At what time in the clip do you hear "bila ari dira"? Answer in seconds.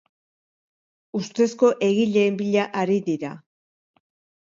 2.43-3.39